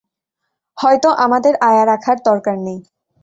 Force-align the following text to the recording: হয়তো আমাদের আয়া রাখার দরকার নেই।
হয়তো 0.77 1.09
আমাদের 1.25 1.53
আয়া 1.61 1.83
রাখার 1.85 2.17
দরকার 2.25 2.55
নেই। 2.59 2.79